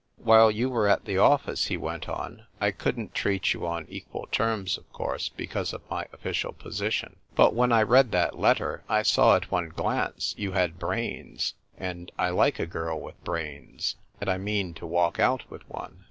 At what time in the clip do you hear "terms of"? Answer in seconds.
4.31-4.91